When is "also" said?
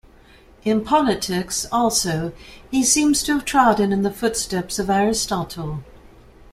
1.71-2.33